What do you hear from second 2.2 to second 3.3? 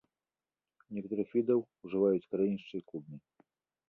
карэнішчы і клубні.